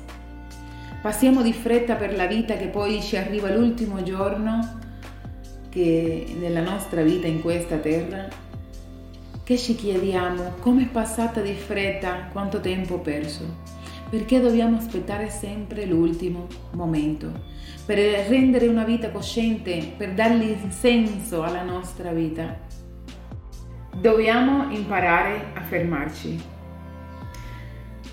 Passiamo 1.03 1.43
di 1.43 1.53
fretta 1.53 1.97
per 1.97 2.17
la 2.17 2.25
vita 2.25 2.57
che 2.57 2.69
poi 2.69 3.03
ci 3.03 3.19
arriva 3.19 3.55
l'ultimo 3.55 4.03
giorno 4.03 4.81
che 5.69 6.35
nella 6.41 6.63
nostra 6.63 7.03
vita 7.03 7.27
in 7.27 7.43
questa 7.43 7.77
terra, 7.77 8.27
che 9.45 9.59
ci 9.59 9.75
chiediamo 9.75 10.55
come 10.61 10.85
è 10.85 10.87
passata 10.87 11.43
di 11.43 11.53
fretta, 11.53 12.29
quanto 12.33 12.59
tempo 12.59 13.01
perso, 13.01 13.45
perché 14.09 14.41
dobbiamo 14.41 14.79
aspettare 14.79 15.29
sempre 15.29 15.85
l'ultimo 15.85 16.47
momento, 16.71 17.31
per 17.85 17.99
rendere 18.29 18.67
una 18.69 18.85
vita 18.85 19.11
cosciente, 19.11 19.93
per 19.95 20.15
dargli 20.15 20.57
senso 20.71 21.43
alla 21.43 21.63
nostra 21.63 22.13
vita. 22.13 22.72
Dobbiamo 24.03 24.69
imparare 24.73 25.53
a 25.55 25.61
fermarci. 25.61 26.37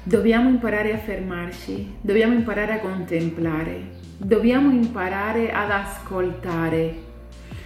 Dobbiamo 0.03 0.47
imparare 0.47 0.93
a 0.93 0.99
fermarci, 0.99 1.95
dobbiamo 1.99 2.35
imparare 2.35 2.73
a 2.73 2.79
contemplare, 2.79 3.89
dobbiamo 4.15 4.69
imparare 4.69 5.51
ad 5.51 5.71
ascoltare, 5.71 6.93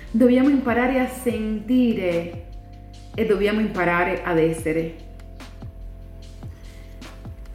dobbiamo 0.10 0.48
imparare 0.48 1.02
a 1.02 1.10
sentire. 1.10 2.46
E 3.14 3.26
dobbiamo 3.26 3.60
imparare 3.60 4.24
ad 4.24 4.38
essere. 4.38 4.96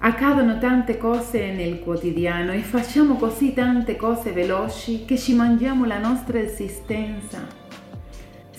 Accadono 0.00 0.58
tante 0.58 0.98
cose 0.98 1.50
nel 1.50 1.78
quotidiano 1.78 2.52
e 2.52 2.58
facciamo 2.58 3.14
così 3.14 3.54
tante 3.54 3.96
cose 3.96 4.32
veloci 4.32 5.06
che 5.06 5.16
ci 5.16 5.34
mangiamo 5.34 5.86
la 5.86 5.98
nostra 5.98 6.38
esistenza 6.38 7.67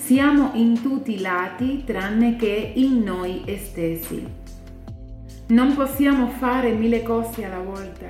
siamo 0.09 0.53
in 0.55 0.81
tutti 0.81 1.13
i 1.13 1.21
lati 1.21 1.83
tranne 1.85 2.35
che 2.35 2.71
in 2.73 3.03
noi 3.03 3.43
stessi. 3.63 4.25
Non 5.49 5.75
possiamo 5.75 6.29
fare 6.29 6.71
mille 6.71 7.03
cose 7.03 7.45
alla 7.45 7.59
volta. 7.59 8.07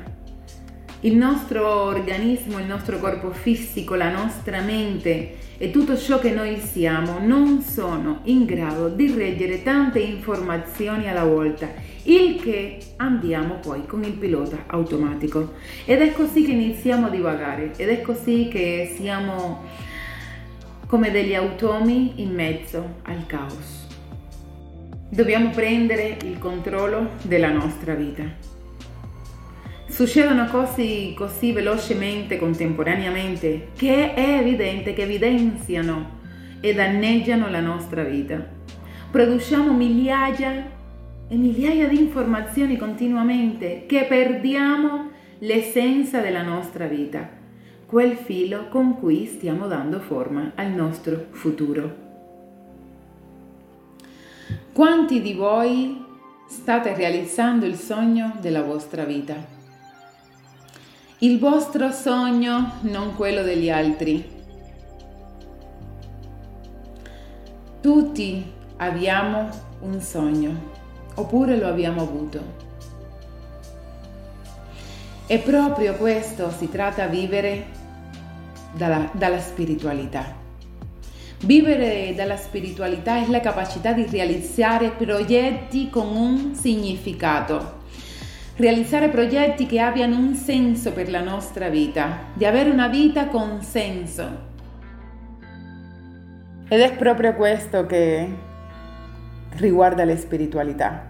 Il 1.02 1.18
nostro 1.18 1.68
organismo, 1.68 2.58
il 2.58 2.68
nostro 2.68 3.00
corpo 3.00 3.32
fisico, 3.32 3.96
la 3.96 4.12
nostra 4.12 4.62
mente 4.62 5.36
e 5.58 5.72
tutto 5.72 5.98
ciò 5.98 6.20
che 6.20 6.32
noi 6.32 6.58
siamo 6.60 7.20
non 7.20 7.62
sono 7.62 8.22
in 8.24 8.46
grado 8.46 8.88
di 8.88 9.12
reggere 9.12 9.62
tante 9.62 10.00
informazioni 10.00 11.10
alla 11.10 11.26
volta, 11.26 11.68
il 12.04 12.40
che 12.40 12.78
andiamo 12.96 13.56
poi 13.56 13.86
con 13.86 14.06
il 14.06 14.14
pilota 14.14 14.64
automatico. 14.68 15.56
Ed 15.84 16.00
è 16.00 16.14
così 16.14 16.46
che 16.46 16.52
iniziamo 16.52 17.08
a 17.08 17.10
divagare 17.10 17.74
ed 17.76 17.90
è 17.90 18.00
così 18.00 18.48
che 18.50 18.96
siamo 18.96 19.88
come 20.90 21.12
degli 21.12 21.36
automi 21.36 22.14
in 22.16 22.34
mezzo 22.34 22.96
al 23.04 23.24
caos. 23.28 23.86
Dobbiamo 25.08 25.52
prendere 25.52 26.18
il 26.24 26.40
controllo 26.40 27.12
della 27.22 27.52
nostra 27.52 27.94
vita. 27.94 28.24
Succedono 29.88 30.48
cose 30.48 31.14
così 31.16 31.52
velocemente, 31.52 32.40
contemporaneamente, 32.40 33.68
che 33.78 34.16
è 34.16 34.40
evidente 34.40 34.94
che 34.94 35.04
evidenziano 35.04 36.18
e 36.60 36.74
danneggiano 36.74 37.52
la 37.52 37.62
nostra 37.62 38.04
vita. 38.04 38.44
Produciamo 39.12 39.72
migliaia 39.72 40.72
e 41.28 41.36
migliaia 41.36 41.88
di 41.88 42.00
informazioni 42.00 42.78
continuamente 42.78 43.84
che 43.86 44.06
perdiamo 44.10 45.12
l'essenza 45.38 46.20
della 46.20 46.42
nostra 46.42 46.88
vita 46.88 47.38
quel 47.90 48.16
filo 48.16 48.68
con 48.68 49.00
cui 49.00 49.26
stiamo 49.26 49.66
dando 49.66 50.00
forma 50.00 50.52
al 50.54 50.70
nostro 50.70 51.26
futuro. 51.32 52.08
Quanti 54.72 55.24
di 55.24 55.34
voi 55.34 56.06
state 56.48 56.94
realizzando 56.94 57.66
il 57.66 57.76
sogno 57.76 58.36
della 58.40 58.62
vostra 58.62 59.06
vita? 59.06 59.34
Il 61.18 61.40
vostro 61.40 61.92
sogno, 61.92 62.74
non 62.82 63.16
quello 63.16 63.42
degli 63.42 63.72
altri. 63.72 64.38
Tutti 67.82 68.52
abbiamo 68.78 69.50
un 69.80 70.00
sogno, 70.00 70.52
oppure 71.16 71.58
lo 71.58 71.66
abbiamo 71.66 72.02
avuto. 72.04 72.68
E 75.26 75.40
proprio 75.40 75.96
questo 75.96 76.52
si 76.52 76.70
tratta 76.70 77.08
di 77.08 77.20
vivere 77.20 77.78
dalla, 78.74 79.10
dalla 79.14 79.40
spiritualità. 79.40 80.48
Vivere 81.46 82.14
dalla 82.16 82.36
spiritualità 82.36 83.16
è 83.16 83.30
la 83.30 83.40
capacità 83.40 83.94
di 83.94 84.06
realizzare 84.10 84.90
progetti 84.90 85.90
con 85.90 86.14
un 86.16 86.54
significato. 86.54 87.78
Realizzare 88.58 89.08
progetti 89.08 89.66
che 89.66 89.80
abbiano 89.80 90.18
un 90.18 90.36
senso 90.36 90.92
per 90.92 91.10
la 91.10 91.22
nostra 91.22 91.70
vita, 91.70 92.26
di 92.34 92.46
avere 92.46 92.70
una 92.70 92.90
vita 92.90 93.28
con 93.28 93.62
senso. 93.62 94.48
Ed 96.68 96.82
è 96.82 96.96
proprio 96.98 97.34
questo 97.36 97.86
che 97.86 98.30
riguarda 99.56 100.04
la 100.04 100.18
spiritualità. 100.18 101.08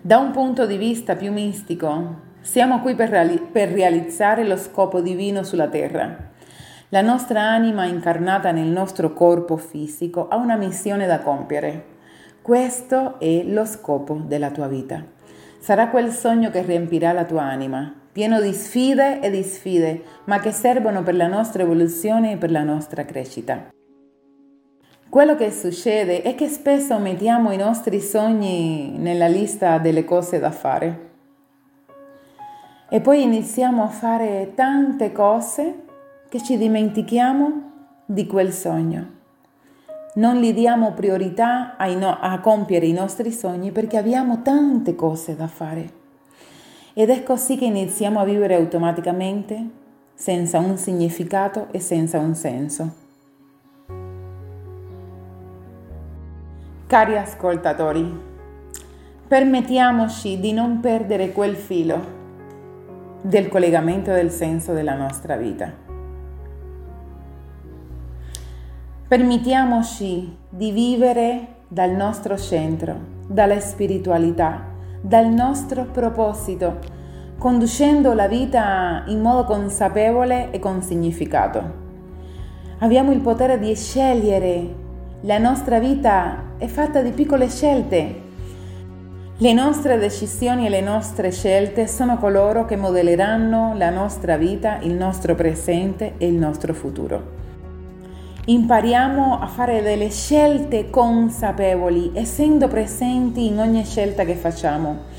Da 0.00 0.18
un 0.18 0.30
punto 0.30 0.64
di 0.64 0.76
vista 0.76 1.16
più 1.16 1.32
mistico, 1.32 2.20
siamo 2.40 2.78
qui 2.80 2.94
per, 2.94 3.08
reali- 3.08 3.48
per 3.50 3.70
realizzare 3.70 4.46
lo 4.46 4.56
scopo 4.56 5.00
divino 5.00 5.42
sulla 5.42 5.66
terra 5.66 6.32
la 6.90 7.00
nostra 7.00 7.42
anima 7.42 7.86
incarnata 7.86 8.50
nel 8.50 8.68
nostro 8.68 9.12
corpo 9.12 9.56
fisico 9.56 10.28
ha 10.28 10.36
una 10.36 10.56
missione 10.56 11.06
da 11.06 11.20
compiere. 11.20 11.92
Questo 12.42 13.18
è 13.18 13.42
lo 13.44 13.64
scopo 13.64 14.20
della 14.24 14.50
tua 14.50 14.68
vita. 14.68 15.02
Sarà 15.58 15.88
quel 15.88 16.10
sogno 16.10 16.50
che 16.50 16.62
riempirà 16.62 17.12
la 17.12 17.24
tua 17.24 17.42
anima, 17.42 17.92
pieno 18.12 18.40
di 18.40 18.52
sfide 18.52 19.20
e 19.20 19.30
di 19.30 19.42
sfide, 19.42 20.02
ma 20.24 20.38
che 20.40 20.52
servono 20.52 21.02
per 21.02 21.14
la 21.14 21.26
nostra 21.26 21.62
evoluzione 21.62 22.32
e 22.32 22.36
per 22.36 22.50
la 22.50 22.62
nostra 22.62 23.04
crescita. 23.04 23.68
Quello 25.08 25.36
che 25.36 25.52
succede 25.52 26.22
è 26.22 26.34
che 26.34 26.48
spesso 26.48 26.98
mettiamo 26.98 27.50
i 27.50 27.56
nostri 27.56 28.00
sogni 28.00 28.98
nella 28.98 29.26
lista 29.26 29.78
delle 29.78 30.04
cose 30.04 30.38
da 30.38 30.50
fare 30.50 31.12
e 32.88 33.00
poi 33.00 33.22
iniziamo 33.22 33.82
a 33.82 33.88
fare 33.88 34.52
tante 34.54 35.12
cose 35.12 35.83
che 36.34 36.42
ci 36.42 36.58
dimentichiamo 36.58 37.70
di 38.04 38.26
quel 38.26 38.52
sogno. 38.52 39.06
Non 40.14 40.38
gli 40.38 40.52
diamo 40.52 40.90
priorità 40.90 41.76
a, 41.76 41.86
no- 41.94 42.18
a 42.20 42.40
compiere 42.40 42.86
i 42.86 42.92
nostri 42.92 43.30
sogni 43.30 43.70
perché 43.70 43.96
abbiamo 43.96 44.42
tante 44.42 44.96
cose 44.96 45.36
da 45.36 45.46
fare. 45.46 45.92
Ed 46.92 47.10
è 47.10 47.22
così 47.22 47.56
che 47.56 47.66
iniziamo 47.66 48.18
a 48.18 48.24
vivere 48.24 48.56
automaticamente, 48.56 49.64
senza 50.12 50.58
un 50.58 50.76
significato 50.76 51.68
e 51.70 51.78
senza 51.78 52.18
un 52.18 52.34
senso. 52.34 52.94
Cari 56.88 57.16
ascoltatori, 57.16 58.12
permettiamoci 59.28 60.40
di 60.40 60.52
non 60.52 60.80
perdere 60.80 61.30
quel 61.30 61.54
filo 61.54 62.00
del 63.20 63.48
collegamento 63.48 64.10
del 64.10 64.32
senso 64.32 64.72
della 64.72 64.96
nostra 64.96 65.36
vita. 65.36 65.83
Permettiamoci 69.14 70.38
di 70.48 70.72
vivere 70.72 71.58
dal 71.68 71.92
nostro 71.92 72.36
centro, 72.36 72.98
dalla 73.28 73.60
spiritualità, 73.60 74.72
dal 75.00 75.28
nostro 75.28 75.84
proposito, 75.84 76.80
conducendo 77.38 78.12
la 78.12 78.26
vita 78.26 79.04
in 79.06 79.20
modo 79.20 79.44
consapevole 79.44 80.50
e 80.50 80.58
con 80.58 80.82
significato. 80.82 81.62
Abbiamo 82.80 83.12
il 83.12 83.20
potere 83.20 83.60
di 83.60 83.72
scegliere. 83.76 84.74
La 85.20 85.38
nostra 85.38 85.78
vita 85.78 86.56
è 86.58 86.66
fatta 86.66 87.00
di 87.00 87.12
piccole 87.12 87.48
scelte. 87.48 88.20
Le 89.36 89.52
nostre 89.52 89.96
decisioni 89.96 90.66
e 90.66 90.70
le 90.70 90.80
nostre 90.80 91.30
scelte 91.30 91.86
sono 91.86 92.18
coloro 92.18 92.64
che 92.64 92.74
modelleranno 92.74 93.74
la 93.76 93.90
nostra 93.90 94.36
vita, 94.36 94.78
il 94.80 94.94
nostro 94.94 95.36
presente 95.36 96.14
e 96.18 96.26
il 96.26 96.34
nostro 96.34 96.74
futuro 96.74 97.33
impariamo 98.46 99.38
a 99.40 99.46
fare 99.46 99.80
delle 99.82 100.10
scelte 100.10 100.90
consapevoli, 100.90 102.10
essendo 102.14 102.68
presenti 102.68 103.46
in 103.46 103.58
ogni 103.58 103.84
scelta 103.84 104.24
che 104.24 104.34
facciamo. 104.34 105.12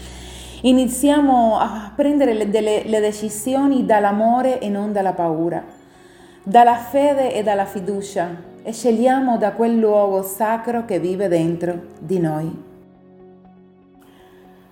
Iniziamo 0.61 1.57
a 1.57 1.91
prendere 1.95 2.33
le, 2.33 2.49
delle, 2.49 2.83
le 2.85 2.99
decisioni 2.99 3.85
dall'amore 3.85 4.59
e 4.59 4.69
non 4.69 4.91
dalla 4.91 5.13
paura, 5.13 5.63
dalla 6.43 6.75
fede 6.75 7.33
e 7.33 7.43
dalla 7.43 7.65
fiducia 7.65 8.53
e 8.61 8.71
scegliamo 8.71 9.37
da 9.37 9.51
quel 9.51 9.77
luogo 9.77 10.23
sacro 10.23 10.85
che 10.85 10.99
vive 10.99 11.27
dentro 11.27 11.81
di 11.99 12.19
noi. 12.19 12.63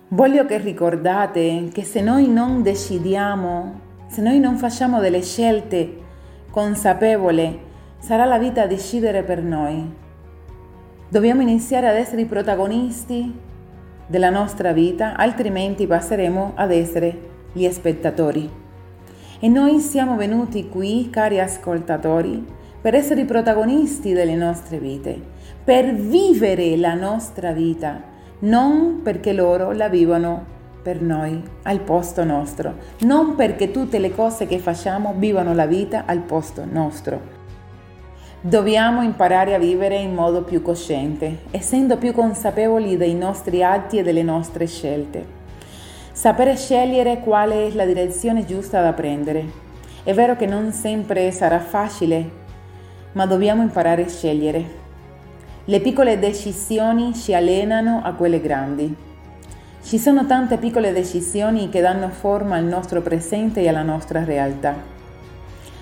Voglio 0.08 0.46
che 0.46 0.58
ricordate 0.58 1.70
che 1.72 1.82
se 1.82 2.00
noi 2.00 2.28
non 2.28 2.62
decidiamo, 2.62 3.80
se 4.06 4.22
noi 4.22 4.38
non 4.38 4.56
facciamo 4.56 5.00
delle 5.00 5.22
scelte 5.22 6.02
consapevoli, 6.50 7.63
sarà 8.04 8.26
la 8.26 8.36
vita 8.36 8.64
a 8.64 8.66
decidere 8.66 9.22
per 9.22 9.42
noi. 9.42 9.90
Dobbiamo 11.08 11.40
iniziare 11.40 11.88
ad 11.88 11.94
essere 11.96 12.20
i 12.20 12.26
protagonisti 12.26 13.34
della 14.06 14.28
nostra 14.28 14.72
vita, 14.72 15.16
altrimenti 15.16 15.86
passeremo 15.86 16.52
ad 16.54 16.70
essere 16.70 17.18
gli 17.54 17.66
spettatori. 17.70 18.50
E 19.40 19.48
noi 19.48 19.78
siamo 19.78 20.16
venuti 20.16 20.68
qui, 20.68 21.08
cari 21.08 21.40
ascoltatori, 21.40 22.44
per 22.78 22.94
essere 22.94 23.22
i 23.22 23.24
protagonisti 23.24 24.12
delle 24.12 24.34
nostre 24.34 24.76
vite, 24.78 25.18
per 25.64 25.94
vivere 25.94 26.76
la 26.76 26.92
nostra 26.92 27.52
vita, 27.52 28.02
non 28.40 29.00
perché 29.02 29.32
loro 29.32 29.72
la 29.72 29.88
vivono 29.88 30.44
per 30.82 31.00
noi, 31.00 31.42
al 31.62 31.80
posto 31.80 32.22
nostro, 32.22 32.74
non 33.00 33.34
perché 33.34 33.70
tutte 33.70 33.98
le 33.98 34.14
cose 34.14 34.46
che 34.46 34.58
facciamo 34.58 35.14
vivono 35.16 35.54
la 35.54 35.64
vita 35.64 36.02
al 36.04 36.18
posto 36.18 36.66
nostro. 36.70 37.33
Dobbiamo 38.46 39.00
imparare 39.00 39.54
a 39.54 39.58
vivere 39.58 39.96
in 39.96 40.12
modo 40.12 40.42
più 40.42 40.60
cosciente, 40.60 41.44
essendo 41.50 41.96
più 41.96 42.12
consapevoli 42.12 42.98
dei 42.98 43.14
nostri 43.14 43.62
atti 43.62 43.96
e 43.96 44.02
delle 44.02 44.22
nostre 44.22 44.66
scelte. 44.66 45.24
Sapere 46.12 46.54
scegliere 46.54 47.20
quale 47.20 47.68
è 47.68 47.70
la 47.72 47.86
direzione 47.86 48.44
giusta 48.44 48.82
da 48.82 48.92
prendere. 48.92 49.46
È 50.02 50.12
vero 50.12 50.36
che 50.36 50.44
non 50.44 50.72
sempre 50.72 51.30
sarà 51.30 51.58
facile, 51.58 52.30
ma 53.12 53.24
dobbiamo 53.24 53.62
imparare 53.62 54.04
a 54.04 54.08
scegliere. 54.10 54.64
Le 55.64 55.80
piccole 55.80 56.18
decisioni 56.18 57.14
ci 57.14 57.32
allenano 57.32 58.02
a 58.04 58.12
quelle 58.12 58.42
grandi. 58.42 58.94
Ci 59.82 59.98
sono 59.98 60.26
tante 60.26 60.58
piccole 60.58 60.92
decisioni 60.92 61.70
che 61.70 61.80
danno 61.80 62.10
forma 62.10 62.56
al 62.56 62.64
nostro 62.64 63.00
presente 63.00 63.62
e 63.62 63.68
alla 63.68 63.80
nostra 63.80 64.22
realtà. 64.22 64.76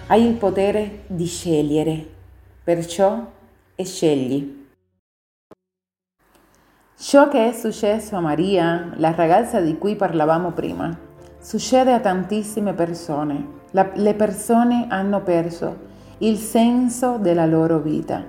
Hai 0.07 0.25
il 0.25 0.35
potere 0.35 1.01
di 1.09 1.27
scegliere 1.27 2.21
perciò 2.65 3.27
e 3.75 3.85
scegli. 3.85 4.61
Ciò 6.97 7.29
che 7.29 7.49
è 7.49 7.53
successo 7.53 8.15
a 8.15 8.21
Maria, 8.21 8.93
la 8.97 9.13
ragazza 9.13 9.61
di 9.61 9.77
cui 9.77 9.97
parlavamo 9.97 10.53
prima, 10.53 10.97
succede 11.41 11.93
a 11.93 11.99
tantissime 11.99 12.73
persone. 12.75 13.61
La, 13.73 13.91
le 13.95 14.15
persone 14.15 14.87
hanno 14.89 15.21
perso 15.23 15.91
il 16.19 16.37
senso 16.37 17.19
della 17.19 17.47
loro 17.47 17.79
vita. 17.79 18.25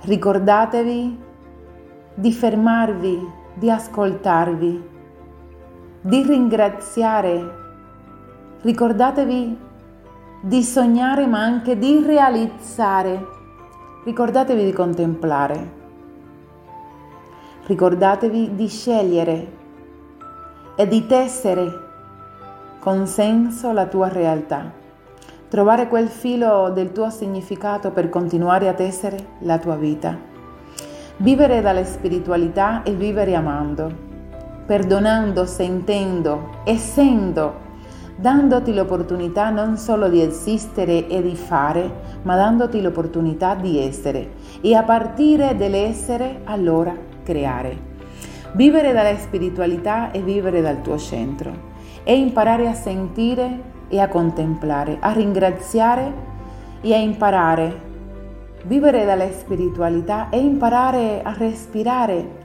Ricordatevi 0.00 1.22
di 2.14 2.32
fermarvi, 2.32 3.30
di 3.54 3.70
ascoltarvi, 3.70 4.88
di 6.00 6.22
ringraziare. 6.22 7.62
Ricordatevi 8.62 9.58
di 10.44 10.62
sognare 10.62 11.26
ma 11.26 11.38
anche 11.38 11.78
di 11.78 12.02
realizzare. 12.04 13.26
Ricordatevi 14.04 14.62
di 14.62 14.72
contemplare. 14.74 15.72
Ricordatevi 17.64 18.54
di 18.54 18.68
scegliere 18.68 19.52
e 20.76 20.86
di 20.86 21.06
tessere 21.06 21.72
con 22.78 23.06
senso 23.06 23.72
la 23.72 23.86
tua 23.86 24.08
realtà. 24.08 24.70
Trovare 25.48 25.88
quel 25.88 26.08
filo 26.08 26.70
del 26.74 26.92
tuo 26.92 27.08
significato 27.08 27.90
per 27.90 28.10
continuare 28.10 28.68
a 28.68 28.74
tessere 28.74 29.16
la 29.38 29.56
tua 29.56 29.76
vita. 29.76 30.14
Vivere 31.16 31.62
dalla 31.62 31.84
spiritualità 31.84 32.82
e 32.82 32.92
vivere 32.92 33.34
amando, 33.34 33.90
perdonando, 34.66 35.46
sentendo, 35.46 36.60
essendo 36.64 37.62
dandoti 38.16 38.72
l'opportunità 38.72 39.50
non 39.50 39.76
solo 39.76 40.08
di 40.08 40.22
esistere 40.22 41.08
e 41.08 41.20
di 41.22 41.34
fare, 41.34 41.90
ma 42.22 42.36
dandoti 42.36 42.80
l'opportunità 42.80 43.54
di 43.54 43.78
essere 43.78 44.32
e 44.60 44.74
a 44.74 44.82
partire 44.82 45.56
dall'essere 45.56 46.40
allora 46.44 46.94
creare. 47.24 47.92
Vivere 48.52 48.92
dalla 48.92 49.16
spiritualità 49.16 50.12
e 50.12 50.20
vivere 50.20 50.60
dal 50.60 50.80
tuo 50.80 50.96
centro 50.96 51.72
e 52.04 52.16
imparare 52.16 52.68
a 52.68 52.74
sentire 52.74 53.72
e 53.88 53.98
a 53.98 54.08
contemplare, 54.08 54.98
a 55.00 55.10
ringraziare 55.10 56.12
e 56.80 56.94
a 56.94 56.98
imparare. 56.98 57.92
Vivere 58.64 59.04
dalla 59.04 59.30
spiritualità 59.32 60.28
e 60.30 60.38
imparare 60.38 61.20
a 61.22 61.34
respirare 61.36 62.42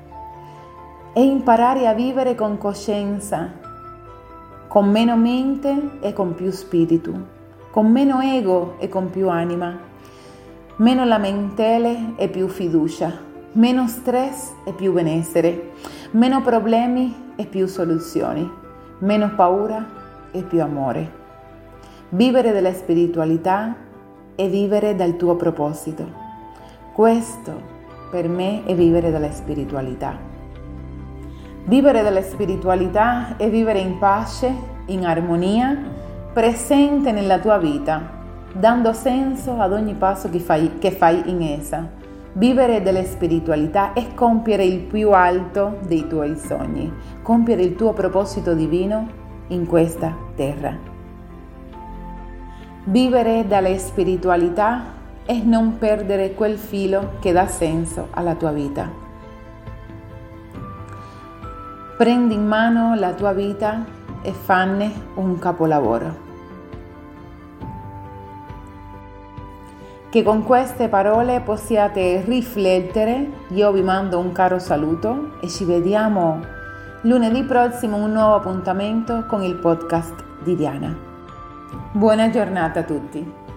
e 1.13 1.23
imparare 1.23 1.87
a 1.87 1.93
vivere 1.93 2.35
con 2.35 2.57
coscienza 2.57 3.58
con 4.69 4.87
meno 4.87 5.17
mente 5.17 5.97
e 5.99 6.13
con 6.13 6.35
più 6.35 6.51
spirito, 6.51 7.11
con 7.71 7.91
meno 7.91 8.21
ego 8.21 8.75
e 8.77 8.87
con 8.87 9.09
più 9.09 9.27
anima, 9.27 9.75
meno 10.75 11.05
lamentele 11.05 12.13
e 12.17 12.29
più 12.29 12.47
fiducia, 12.47 13.11
meno 13.53 13.87
stress 13.87 14.51
e 14.65 14.73
più 14.73 14.93
benessere, 14.93 15.71
meno 16.11 16.43
problemi 16.43 17.31
e 17.35 17.47
più 17.47 17.65
soluzioni, 17.65 18.47
meno 18.99 19.33
paura 19.33 19.83
e 20.29 20.43
più 20.43 20.61
amore. 20.61 21.17
Vivere 22.09 22.51
della 22.51 22.73
spiritualità 22.73 23.75
è 24.35 24.47
vivere 24.47 24.95
dal 24.95 25.15
tuo 25.15 25.35
proposito. 25.35 26.05
Questo 26.93 27.59
per 28.11 28.29
me 28.29 28.63
è 28.65 28.75
vivere 28.75 29.09
della 29.09 29.31
spiritualità. 29.31 30.28
Vivere 31.65 32.01
della 32.01 32.21
spiritualità 32.21 33.37
è 33.37 33.49
vivere 33.49 33.79
in 33.79 33.99
pace, 33.99 34.51
in 34.85 35.05
armonia, 35.05 35.77
presente 36.33 37.11
nella 37.11 37.39
tua 37.39 37.57
vita, 37.57 38.01
dando 38.53 38.93
senso 38.93 39.59
ad 39.59 39.73
ogni 39.73 39.93
passo 39.93 40.29
che 40.29 40.39
fai, 40.39 40.77
che 40.79 40.91
fai 40.91 41.29
in 41.29 41.41
essa. 41.41 41.87
Vivere 42.33 42.81
della 42.81 43.03
spiritualità 43.03 43.93
è 43.93 44.13
compiere 44.13 44.63
il 44.63 44.79
più 44.79 45.11
alto 45.11 45.77
dei 45.85 46.07
tuoi 46.07 46.37
sogni, 46.37 46.91
compiere 47.21 47.63
il 47.63 47.75
tuo 47.75 47.93
proposito 47.93 48.53
divino 48.53 49.07
in 49.47 49.65
questa 49.65 50.15
terra. 50.35 50.75
Vivere 52.85 53.45
dalla 53.47 53.77
spiritualità 53.77 54.97
è 55.25 55.39
non 55.43 55.77
perdere 55.77 56.33
quel 56.33 56.57
filo 56.57 57.13
che 57.19 57.31
dà 57.31 57.45
senso 57.45 58.07
alla 58.11 58.33
tua 58.35 58.51
vita. 58.51 59.08
Prendi 61.99 62.33
in 62.33 62.47
mano 62.47 62.95
la 62.95 63.11
tua 63.11 63.33
vita 63.33 63.83
e 64.21 64.31
fanne 64.31 64.89
un 65.15 65.37
capolavoro. 65.37 66.27
Che 70.09 70.23
con 70.23 70.43
queste 70.45 70.87
parole 70.87 71.41
possiate 71.41 72.21
riflettere, 72.21 73.29
io 73.49 73.73
vi 73.73 73.81
mando 73.81 74.17
un 74.17 74.31
caro 74.31 74.59
saluto 74.59 75.31
e 75.41 75.49
ci 75.49 75.65
vediamo 75.65 76.39
lunedì 77.01 77.43
prossimo 77.43 77.97
un 77.97 78.13
nuovo 78.13 78.35
appuntamento 78.35 79.25
con 79.25 79.43
il 79.43 79.55
podcast 79.55 80.23
di 80.41 80.55
Diana. 80.55 80.95
Buona 81.91 82.29
giornata 82.29 82.79
a 82.79 82.83
tutti. 82.83 83.48